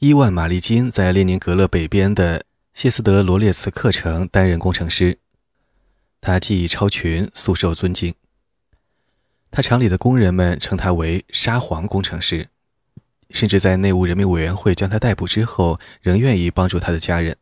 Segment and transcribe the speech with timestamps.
[0.00, 5.18] 伊万·马利金在列宁格勒北边的谢斯德罗列茨克城担任工程师，
[6.20, 8.14] 他技艺超群，素受尊敬。
[9.50, 12.48] 他厂里的工人们称他为“沙皇工程师”，
[13.30, 17.36] 甚至在内务人民委员会将他逮捕之后，仍愿意帮助他的家人。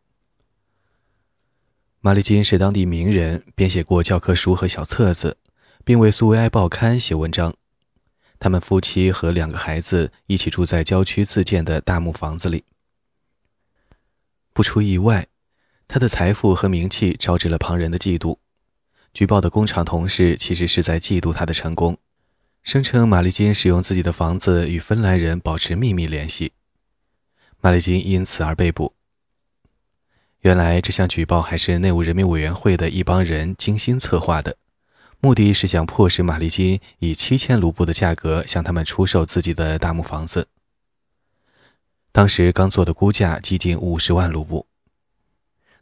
[2.01, 5.37] 马利金是当地名人，编写过教科书和小册子，
[5.85, 7.55] 并为苏维埃报刊写文章。
[8.39, 12.65] 他们夫妻和两个孩子一起住在郊区自建的大木房子里。
[14.53, 15.27] 不出意外，
[15.89, 18.39] 他的财富和名气招致了旁人的嫉妒。
[19.13, 21.99] 举报的工厂同事其实是在嫉妒他的成功，
[22.63, 26.53] 声称玛丽金使用自己的房子与芬兰人保持秘密联系。
[27.61, 28.95] 玛丽金因此而被捕。
[30.41, 34.57] 原来这项举报还是内务人民委员会的一帮人精心策划的。
[35.27, 40.47] 目的是想迫使玛丽金以七千卢布的价格向他们出售自己的大木房子。
[42.13, 44.69] 当时刚做的估价接近五十万卢布。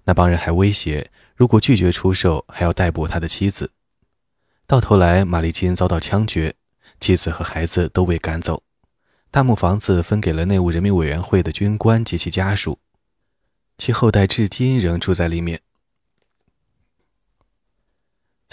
[0.05, 3.71] 那帮人还威胁，如果拒绝出售，还要逮捕他的妻子。
[4.67, 6.55] 到头来，玛丽金遭到枪决，
[6.99, 8.63] 妻子和孩子都被赶走，
[9.31, 12.79] 大木房子分给了内务人民委员会的军官及其家属，
[13.77, 15.61] 其后代至今仍住在里面。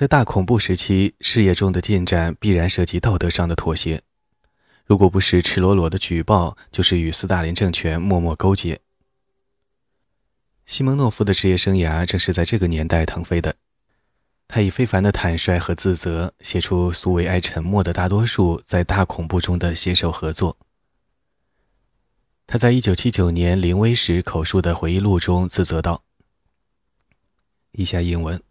[0.01, 4.01] 在大恐怖时期，事业中的进展必然涉及道德上的妥协。
[4.83, 8.81] 如果不是赤裸裸的举报，就是与斯大林政权默默勾结。
[10.65, 13.57] 西蒙诺夫的职业生涯正是在这个年代腾飞的。
[14.47, 20.57] 他以非凡的坦率和自责，写出苏维埃沉默的大多数在大恐怖中的携手合作。
[22.47, 26.03] 他在1979年临危时口述的回忆录中自责道
[27.73, 28.41] ：“以下英文。”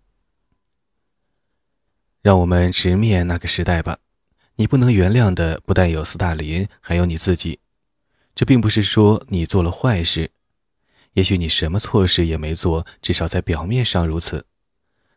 [2.23, 3.99] 让我们直面那个时代吧。
[4.57, 7.61] 你不能原谅的不但有斯大林，还有你自己。
[8.35, 10.31] 这并不是说你做了坏事，
[11.15, 14.47] 也许你什么错事也没做，至少在表面上如此。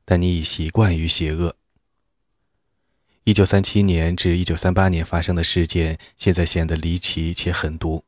[0.05, 1.55] 但你已习惯于邪恶。
[3.25, 8.03] 一九三七年至一九三八年发生的事件，现在显得离奇且狠毒，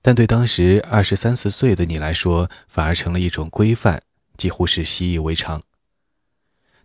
[0.00, 4.02] 但对当时二十三四岁的你来说，反而成了一种规范，
[4.38, 5.62] 几乎是习以为常。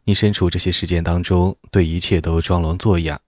[0.03, 3.21] 你身处这些事件当中，对一切都装聋作哑。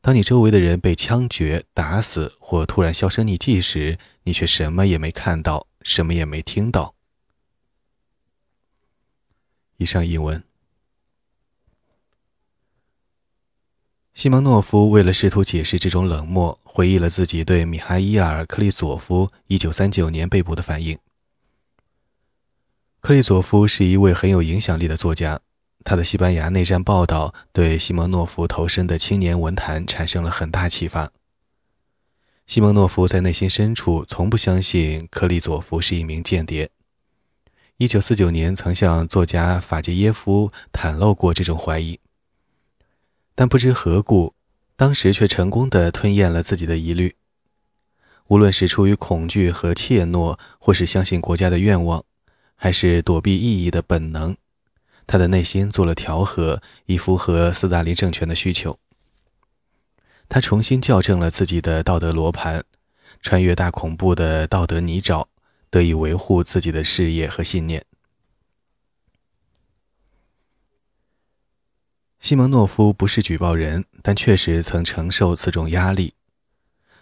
[0.00, 6.94] 当你周围的人被枪决、打死或突然销声匿迹时，你却什么也没看到，什么也没听到。
[9.76, 10.42] 以上译文。
[14.14, 20.98] 西蒙诺夫为了试图解释这种冷漠，回忆了自己对米哈伊尔·克利佐夫1939年被捕的反应。
[23.00, 25.40] 克利佐夫是一位很有影响力的作家。
[25.84, 31.10] 他的西班牙内战报道对西蒙诺夫投身的青年文坛产生了很大启发。
[32.46, 36.70] 西蒙诺夫在内心深处从不相信克利佐夫是一名间谍。
[37.78, 41.98] 1949年曾向作家法杰耶夫袒露过这种怀疑，
[43.34, 44.34] 但不知何故，
[44.76, 47.16] 当时却成功地吞咽了自己的疑虑。
[48.28, 52.04] 无论是出于恐惧和怯懦，或是相信国家的愿望，
[52.54, 54.36] 还是躲避意义的本能。
[55.12, 58.78] 他的内心做了调和，以符合斯大林政权的需求。
[60.26, 62.64] 他重新校正了自己的道德罗盘，
[63.20, 65.26] 穿越大恐怖的道德泥沼，
[65.68, 67.84] 得以维护自己的事业和信念。
[72.18, 76.14] 西蒙诺夫不是举报人，但确实曾承受此种压力。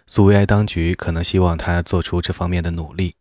[0.08, 3.14] 苏维埃当局可能希望他做出这方面的努力。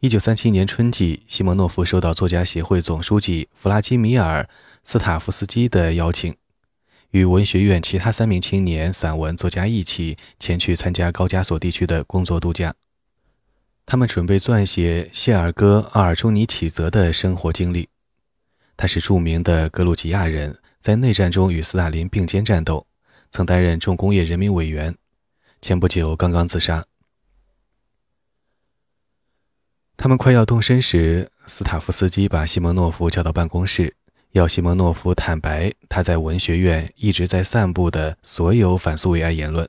[0.00, 4.44] 一九三七年春季，西蒙诺夫收到作家协会总书记弗拉基米尔·
[4.82, 6.34] 斯塔夫斯基的邀请，
[7.10, 12.74] 与文学院其他三名青年散文作家一起前去参加高加索地区的工作度假。
[13.84, 17.90] 他们准备撰写谢尔戈·阿尔朱尼启泽的生活经历。
[18.78, 22.86] 他是著名的格鲁吉亚人，在内战中与斯大林并肩战斗，
[23.30, 24.96] 曾担任重工业人民委员，
[25.60, 26.86] 前不久刚刚自杀。
[30.02, 33.94] 他们快要动身时，斯塔夫斯基把西蒙诺夫叫到办公室，
[34.30, 39.68] 要西蒙诺夫坦白他在文学院一直在散布的所有反苏维埃言论。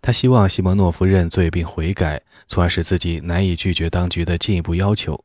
[0.00, 5.24] 他希望西蒙诺夫认罪并悔改，从而使自己难以拒绝当局的进一步要求。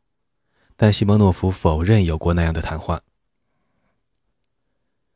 [0.76, 3.02] 但西蒙诺夫否认有过那样的谈话。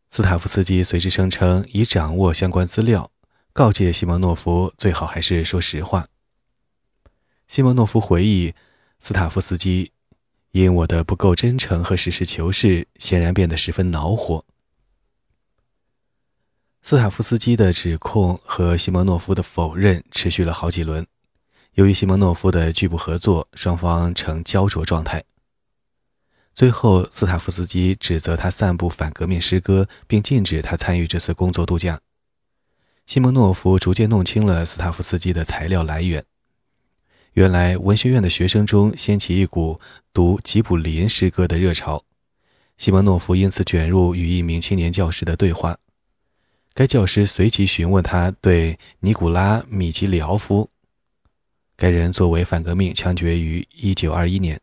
[0.10, 3.12] 斯塔夫斯基随之声称已掌握相关资料，
[3.54, 6.08] 告诫西蒙诺夫最好还是说实话。
[7.48, 8.56] 西蒙诺夫回忆。
[9.04, 9.92] 斯塔夫斯基
[10.52, 14.46] 因我的不够真诚和实事求是，显然变得十分恼火。
[16.84, 21.08] 斯塔夫斯基的指控和西蒙诺夫的否认持续了好几轮，
[21.74, 25.24] 由于西蒙诺夫的拒不合作，双方呈焦灼状态。
[26.54, 32.00] 最后，斯塔夫斯基指责他散布反革命诗歌，并禁止他参与这次工作度假。
[33.08, 36.24] 西蒙诺夫逐渐弄清了斯塔夫斯基的材料来源。
[37.34, 39.80] 原来，文学院的学生中掀起一股
[40.14, 42.04] 读吉卜林诗歌的热潮。
[42.78, 45.78] 西蒙诺夫因此卷入与一名青年教师的对话。
[46.74, 50.70] 该教师随即询问他对尼古拉·米基里奥夫
[51.78, 54.60] （该人作为反革命枪决于1921年）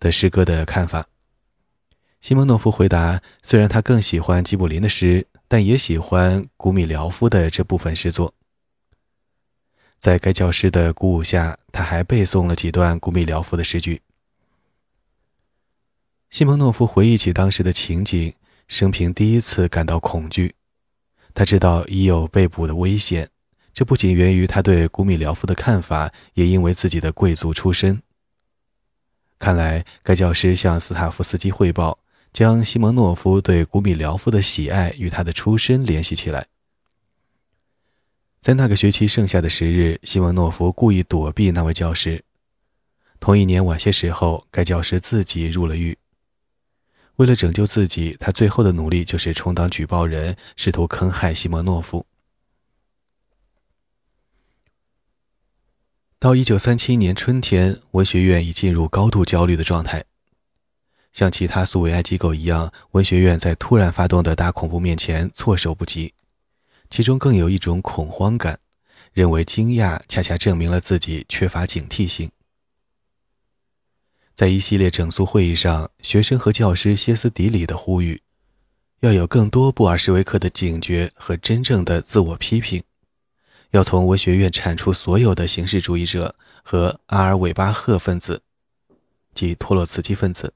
[0.00, 1.06] 的诗歌的看法。
[2.20, 8.34] 西蒙诺夫回答：“虽然他更喜欢吉卜林的诗，但也喜欢古米廖夫的这部分诗作。”
[9.98, 14.00] 在该教师的鼓舞下，他还背诵了几段古米廖夫的诗句。
[16.30, 18.34] 西蒙诺夫回忆起当时的情景，
[18.68, 20.54] 生平第一次感到恐惧。
[21.34, 23.28] 他知道已有被捕的危险，
[23.72, 28.02] 这不仅源于他对古米廖夫的看法，也因为自己的贵族出身。
[29.38, 31.98] 看来，该教师向斯塔夫斯基汇报，
[32.32, 36.46] 将西蒙诺夫对古米廖夫的喜爱与他的出身联系起来。
[38.40, 42.24] 在那个学期剩下的十日，西蒙诺夫故意躲避那位教师。
[43.20, 45.98] 同一年晚些时候，该教师自己入了狱。
[47.16, 52.06] 为了拯救自己，他最后的努力就是充当举报人，试图坑害西蒙诺夫。
[56.20, 60.04] 到一九三七年春天，文学院已进入高度焦虑的状态。
[61.12, 66.14] 像其他苏维埃机构一样，文学院在突然发动的大恐怖面前措手不及，
[66.90, 68.60] 其中更有一种恐慌感，
[69.12, 72.30] 认为惊讶恰恰证明了自己缺乏警惕性。
[74.34, 78.22] 在一系列整肃会议上，学生和教师歇斯底里地呼吁，
[79.00, 82.84] 要有更多布尔什维克的警觉和真正的自我批评，
[83.70, 88.42] 要从文学院铲除所有的形式主义者和阿尔韦巴赫分子，
[89.34, 90.54] 即托洛茨基分子。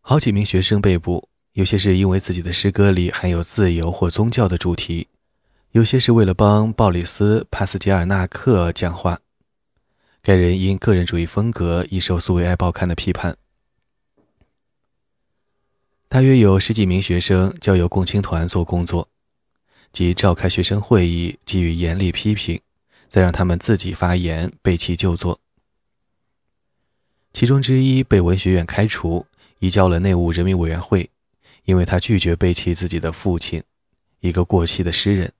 [0.00, 5.06] 好几名学生被捕，有些是因为自己的诗歌里含有自由或宗教的主题，
[5.70, 9.20] 有些是为了帮鲍里斯·帕斯捷尔纳克讲话。
[10.20, 13.36] 该人因个人主义风格已受苏维埃报刊的批判。
[16.08, 19.08] 大约有十几名学生交由共青团做工作，
[19.92, 22.60] 即召开学生会议，给予严厉批评，
[23.08, 25.38] 再让他们自己发言，背弃旧作。
[27.32, 29.26] 其中之一被文学院开除，
[29.60, 31.10] 移交了内务人民委员会，
[31.64, 33.62] 因为他拒绝背弃自己的父亲，
[34.20, 35.32] 一个过气的诗人。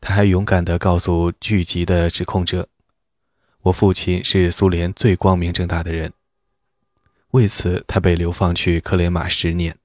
[0.00, 2.68] 他还勇敢地告诉聚集的指控者。
[3.62, 6.12] 我父亲是苏联最光明正大的人，
[7.30, 9.78] 为此他被流放去克雷马十年。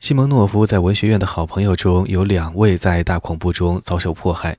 [0.00, 4.58] 西蒙诺夫在文学院的好朋友中有两位在大恐怖中遭受迫害：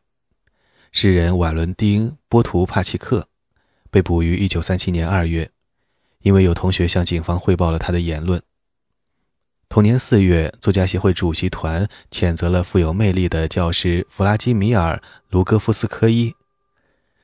[0.94, 3.28] 诗人瓦伦丁·波图帕契克
[3.92, 5.52] 被捕于1937年2月，
[6.24, 8.42] 因为有同学向警方汇报了他的言论。
[9.70, 16.34] 同年四月，作家协会主席团谴责了富有魅力的教师弗拉基米尔·卢戈夫斯科伊，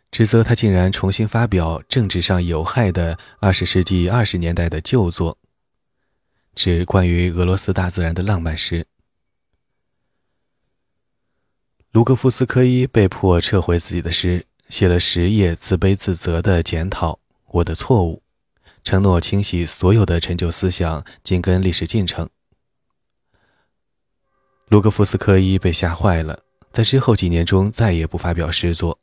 [0.09, 5.37] 指责他竟然重新发表政治上有害的二十世纪二十年代的旧作，
[6.55, 8.85] 指关于俄罗斯大自然的浪漫诗。
[11.91, 18.23] 卢戈夫斯科伊被迫撤回自己的诗，写了十页自卑自责的检讨我的错误，
[18.83, 22.29] 承诺清洗所有的陈旧思想，紧跟历史进程。
[24.67, 28.99] 卢格夫斯科伊被吓坏了，在之后几年中再也不发表诗作，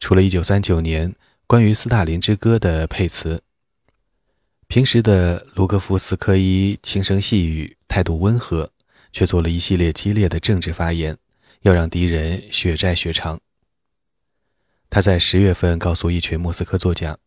[0.00, 1.14] 除了1939年
[1.46, 3.42] 关于斯大林之歌的配词。
[4.66, 8.72] 平时的卢格夫斯科伊轻声细语，态度温和，
[9.12, 11.16] 却做了一系列激烈的政治发言，
[11.60, 13.38] 要让敌人血债血偿。
[14.88, 17.18] 他在十月份告诉一群莫斯科作家：“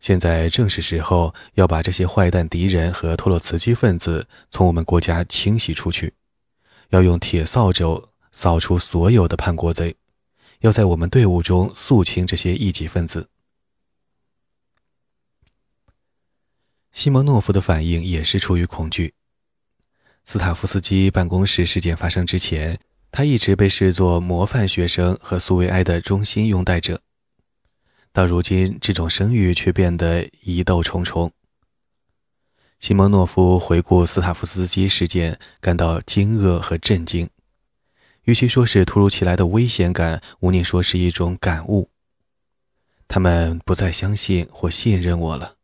[0.00, 6.14] 现在正是时候，要把这些坏蛋敌人和托洛茨基分子从我们国家清洗出去。”
[6.90, 9.94] 要用铁扫帚扫除所有的叛国贼，
[10.60, 13.28] 要在我们队伍中肃清这些异己分子。
[16.90, 19.12] 西蒙诺夫的反应也是出于恐惧。
[20.24, 22.78] 斯塔夫斯基办公室事件发生之前，
[23.10, 27.02] 他一直被视作模范学生和苏维埃的忠心拥戴者，
[28.12, 31.32] 到如今，这种声誉却变得疑窦重重。
[32.80, 37.28] 西蒙诺夫回顾斯塔夫斯基事件，感到惊愕和震惊。
[38.24, 41.90] 与其说是突如其来的危险感，无宁说是一种感悟。
[43.08, 45.56] 他们不再相信或信任我了。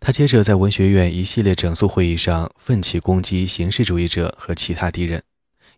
[0.00, 5.22] 他接着在文学院一系列整肃会议上奋起攻击形式主义者和其他敌人，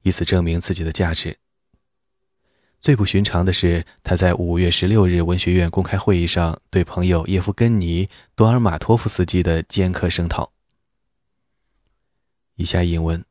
[0.02, 1.38] 以此证明自己的价值。
[2.82, 10.50] 最不寻常的是，他在五月十六日文学院公开会议上对朋友叶夫根尼·多尔马托夫斯基的尖刻声讨。
[12.56, 13.24] 以下引文：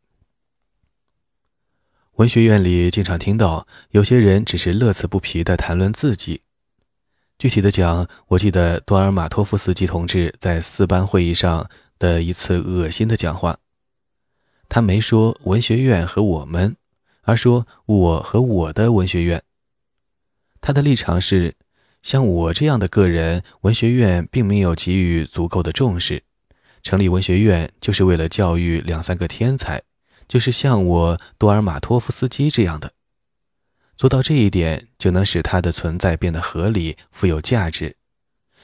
[2.13, 6.43] 文学院里经常听到有些人只是乐此不疲地谈论自己。
[7.37, 13.57] 具体的讲，我记得多尔马托夫斯基同志在四班会议上的一次恶心的讲话。
[14.69, 16.77] 他没说文学院和我们。
[17.21, 19.43] 而说我和我的文学院，
[20.59, 21.55] 他的立场是，
[22.01, 26.23] 像我这样的个人，文学院并没有给予足够的重视。
[26.83, 29.83] 成立文学院就是为了教育两三个天才，
[30.27, 32.93] 就是像我多尔马托夫斯基这样的。
[33.95, 37.97] 做到这一点，就能使他的存在变得合理、富有价值。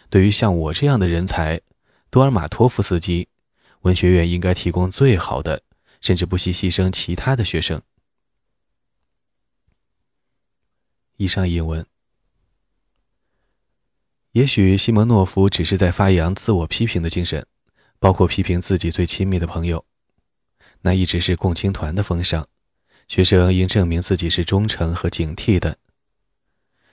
[0.09, 1.61] 对于像我这样的人才，
[2.09, 3.27] 多尔马托夫斯基，
[3.81, 5.61] 文学院应该提供最好的，
[6.01, 7.79] 甚至不惜牺牲其他的学生。
[11.19, 11.83] 以上引文，
[14.33, 17.47] 也许西蒙诺夫只是在发扬自我批评的精神，
[17.97, 19.83] 包括批评自己最亲密的朋友。
[20.81, 22.47] 那一直是共青团的风尚，
[23.07, 25.79] 学生应证明自己是忠诚和警惕的。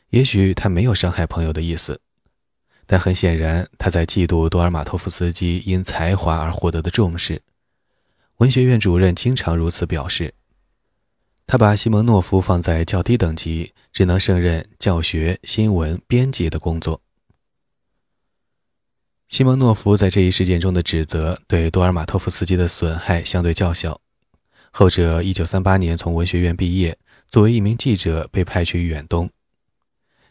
[0.08, 2.00] 也许他没有伤害朋友的意思，
[2.86, 7.42] 但很显然他在嫉妒多尔马托夫斯基因才华而获得的重视。
[8.38, 10.32] 文学院主任经常如此表示。
[11.46, 17.00] 他把西蒙诺夫放在较低等级，只能胜任教学、新闻编辑的工作。
[19.28, 24.00] 西蒙诺夫在这一事件中的指责对多尔马托夫斯基的损害相对较小。
[24.70, 26.98] 后者1938年从文学院毕业，
[27.28, 29.30] 作为一名记者被派去远东，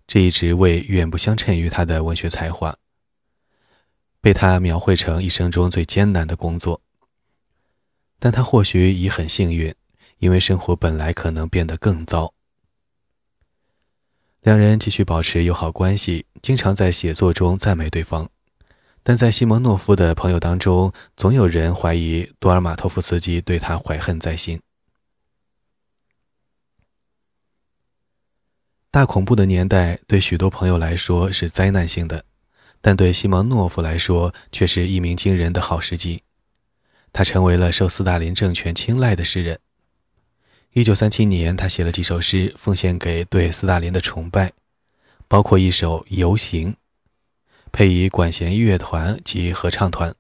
[0.05, 2.75] 这一职位远不相称于他的文学才华，
[4.19, 6.81] 被他描绘成一生中最艰难的工作。
[8.19, 9.73] 但他或许已很幸运。
[10.23, 12.33] 因为生活本来可能变得更糟。
[14.39, 18.29] 两人继续保持友好关系，经常在写作中赞美对方，
[19.03, 24.61] 但在西蒙诺夫的朋友当中，总有人怀疑多尔马托夫斯基对他怀恨在心。
[28.91, 32.23] 大恐怖的年代对许多朋友来说是灾难性的，
[32.79, 36.23] 但对西蒙诺夫来说却是一鸣惊人的好时机。
[37.11, 39.59] 他成为了受斯大林政权青睐的诗人。
[40.75, 44.53] 一九三七年，他写了几首诗，奉献给对斯大林的崇拜，
[45.27, 46.71] 包括一首《游行》，
[47.71, 50.15] 配以管弦乐团及合唱团。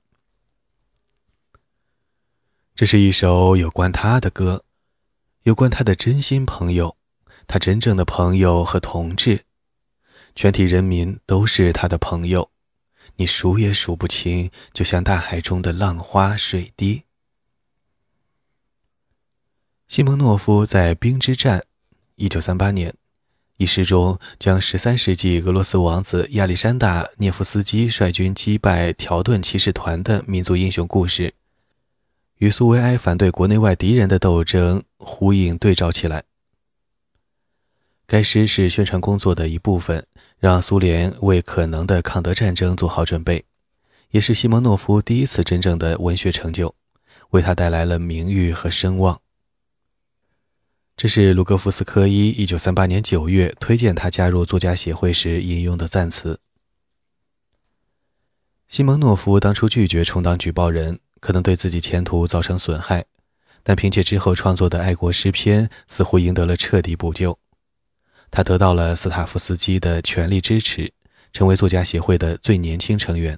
[2.75, 4.63] 这是一首有关他的歌，
[5.41, 6.97] 有关他的真心朋友，
[7.47, 9.45] 他真正的朋友和同志，
[10.35, 12.51] 全体人民都是他的朋友，
[13.15, 17.05] 你数也数不清，就像大海中的浪花水滴。
[19.93, 21.63] 西蒙诺夫在《冰之战》
[22.27, 22.95] （1938 年）
[23.57, 31.35] 一诗中，将13世纪俄罗斯王子亚历山大·涅夫斯基率军击败条顿骑士团的民族英雄故事，
[32.39, 36.23] 与苏维埃反对国内外敌人的斗争呼应对照起来。
[38.07, 40.07] 该诗是宣传工作的一部分，
[40.39, 43.45] 让苏联为可能的抗德战争做好准备，
[44.09, 46.73] 也是西蒙诺夫第一次真正的文学成就，
[47.29, 49.21] 为他带来了名誉和声望。
[50.95, 56.39] 这是卢戈夫斯科伊一九三八年九月推荐他加入作家协会时引用的赞词。
[58.67, 63.05] 西蒙诺夫当初拒绝充当举报人，可能对自己前途造成损害，
[63.63, 67.37] 但凭借之后创作的爱国诗篇，似乎赢得了彻底补救。
[68.31, 70.93] 他得到了斯塔夫斯基的全力支持，
[71.31, 73.37] 成为作家协会的最年轻成员。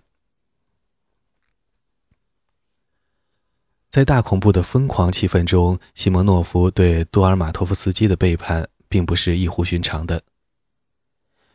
[3.95, 10.21] 在大恐怖的疯狂气氛中，西蒙诺夫对多尔马托夫斯基的背叛并不是异乎寻常的。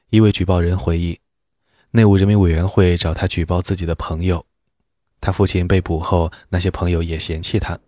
[0.09, 1.21] 一位举报人回忆，
[1.91, 4.47] 内务人民委员会找他举报自己的朋友，
[5.21, 7.79] 他父亲被捕后，那些朋友也嫌弃他，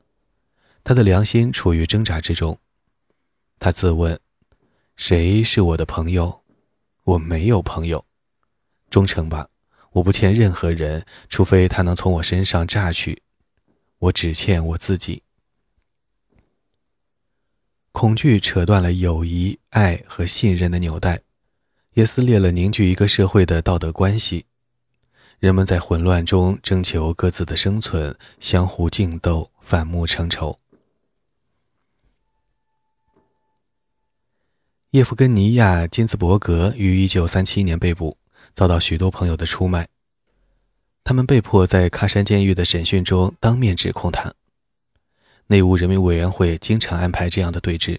[0.84, 2.58] 他的良心处于挣扎之中。
[3.58, 4.20] 他自问：
[4.96, 6.42] 谁是我的朋友？
[7.04, 8.04] 我没有朋友。
[8.90, 9.48] 忠诚吧，
[9.92, 13.22] 我不欠任何人，除非他能从我身上榨取。
[14.02, 15.22] 我只欠我自己。
[17.92, 21.20] 恐惧扯断了友谊、爱和信任的纽带，
[21.94, 24.46] 也撕裂了凝聚一个社会的道德关系。
[25.38, 30.58] 人们在混乱中征求各自的生存，相互竞斗，反目成仇。
[34.90, 38.18] 叶夫根尼亚·金兹伯格于1937年被捕，
[38.52, 39.88] 遭到许多朋友的出卖。
[41.04, 44.34] 他们被迫在喀山监狱的审讯中当面指控他。
[45.48, 47.98] 内务人民委员会经常安排这样的对峙，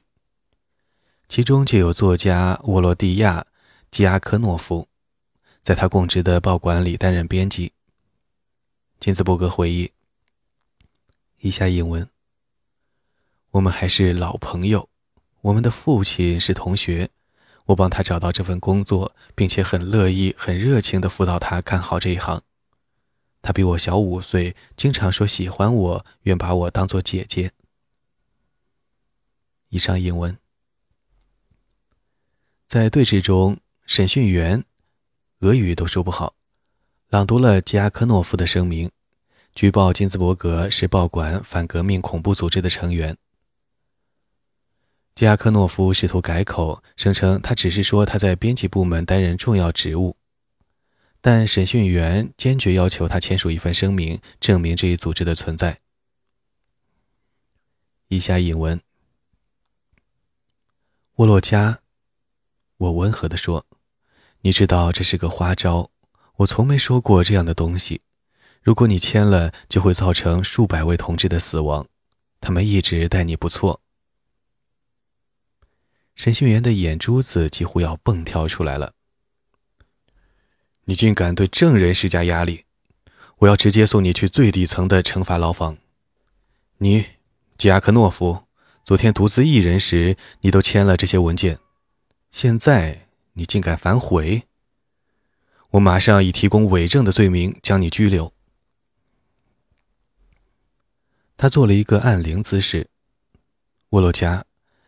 [1.27, 3.41] 其中就有作家沃罗蒂亚·
[3.91, 4.88] 基阿科诺夫，
[5.62, 7.74] 在他供职的报馆里担任编辑。
[9.00, 9.91] 金斯伯格回忆
[11.41, 12.07] ：“以下引文。
[13.51, 14.89] 我们还是老朋友，
[15.41, 17.10] 我们的父亲是同学，
[17.65, 22.41] 我帮他找到这份工作，并且很乐意、很热情地辅导他干好这一行。”
[23.43, 27.51] 他比我小五岁，经常说喜欢我，愿把我当做姐姐。
[29.67, 30.38] 以上引文
[32.65, 34.63] 在对峙中，审讯员
[35.39, 36.35] 俄语都说不好，
[37.09, 38.89] 朗读了吉亚科诺夫的声明，
[39.53, 43.17] 举报金兹伯格是报馆反革命恐怖组织的成员。
[45.13, 50.15] 吉亚科诺夫试图改口，声称他只是说他在编辑部门担任重要职务。
[51.25, 55.80] 但审讯员坚决要求他签署一份声明，证明这一组织的存在。
[58.10, 58.82] 以下引文：
[61.15, 61.80] 沃洛加，
[62.75, 63.65] 我温和地说
[64.44, 65.92] ：“你知道这是个花招，
[66.39, 68.01] 我从没说过这样的东西。
[68.62, 71.88] 如果你签了，就会造成数百位同志的死亡。
[72.42, 73.80] 他们一直待你不错。”
[76.15, 78.94] 审讯员的眼珠子几乎要蹦跳出来了。
[80.85, 82.65] 你竟敢对证人施加压力！
[83.39, 85.77] 我要直接送你去最底层的惩罚牢房。
[86.77, 87.05] 你，
[87.57, 88.43] 吉亚克诺夫，
[88.83, 91.59] 昨天独自一人时，你都签了这些文件，
[92.31, 94.43] 现在你竟敢反悔！
[95.71, 98.33] 我马上以提供伪证的罪名将你拘留。
[101.35, 102.89] 他做了一个按铃姿势。
[103.89, 104.45] 沃洛加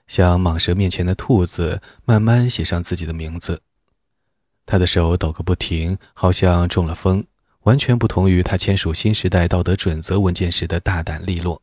[0.08, 3.62] 像蟒蛇面前的兔子，慢慢写上自己的名字。
[4.66, 7.26] 他的手抖个不停，好像中了风，
[7.62, 11.62] 完全不同于他签署新时代道德准则文件时的大胆利落。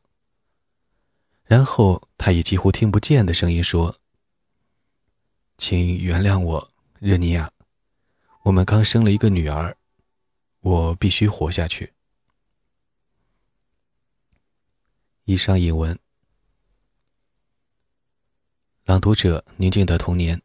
[1.45, 3.99] 然后他以几乎听不见的声音说
[5.59, 7.51] ：“请原谅我，热尼亚，
[8.45, 9.77] 我们刚生了一个女儿，
[10.61, 11.93] 我必须活下去。”
[15.25, 15.99] 以上引文。
[18.85, 20.41] 朗读者：宁静的童年。